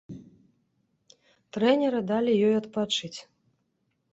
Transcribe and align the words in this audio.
Трэнеры 1.57 1.99
далі 2.13 2.31
ёй 2.49 2.55
адпачыць. 2.61 3.15